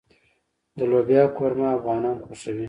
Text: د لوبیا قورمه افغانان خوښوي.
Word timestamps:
د 0.77 0.79
لوبیا 0.91 1.23
قورمه 1.35 1.67
افغانان 1.77 2.17
خوښوي. 2.25 2.59